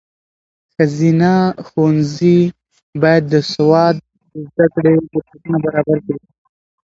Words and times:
ښځینه 0.73 1.33
ښوونځي 1.67 2.39
باید 3.01 3.23
د 3.33 3.35
سواد 3.51 3.95
د 4.31 4.35
زده 4.53 4.65
کړې 4.73 4.93
فرصتونه 5.09 5.57
برابر 5.65 5.97
کړي. 6.05 6.17